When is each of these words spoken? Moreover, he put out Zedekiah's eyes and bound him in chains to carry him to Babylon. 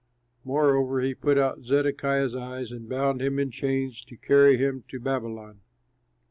Moreover, 0.43 0.99
he 1.01 1.13
put 1.13 1.37
out 1.37 1.61
Zedekiah's 1.61 2.33
eyes 2.35 2.71
and 2.71 2.89
bound 2.89 3.21
him 3.21 3.37
in 3.37 3.51
chains 3.51 4.03
to 4.05 4.17
carry 4.17 4.57
him 4.57 4.83
to 4.87 4.99
Babylon. 4.99 5.59